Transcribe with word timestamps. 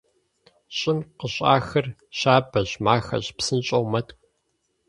Щӏым 0.77 0.99
къыщӏахыр 1.17 1.85
щабэщ, 2.17 2.71
махэщ, 2.85 3.25
псынщӏэу 3.37 3.85
мэткӏу. 3.91 4.17